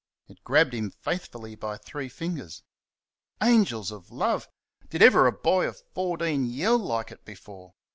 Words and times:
It 0.27 0.43
grabbed 0.43 0.73
him 0.73 0.89
faithfully 0.89 1.53
by 1.53 1.77
three 1.77 2.09
fingers. 2.09 2.63
Angels 3.39 3.91
of 3.91 4.09
Love! 4.09 4.49
did 4.89 5.03
ever 5.03 5.27
a 5.27 5.31
boy 5.31 5.67
of 5.67 5.79
fourteen 5.93 6.43
yell 6.43 6.79
like 6.79 7.11
it 7.11 7.23
before! 7.23 7.75